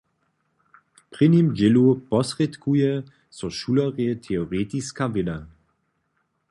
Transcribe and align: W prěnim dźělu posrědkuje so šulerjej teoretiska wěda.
W 0.97 1.03
prěnim 1.11 1.47
dźělu 1.55 1.85
posrědkuje 2.09 2.91
so 3.37 3.47
šulerjej 3.57 4.15
teoretiska 4.25 5.05
wěda. 5.13 5.37